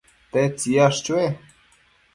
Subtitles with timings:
[0.31, 1.23] ¿tedtsi yash chue